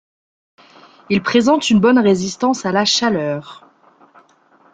[1.11, 3.69] Ils présentent une bonne résistance à la chaleur.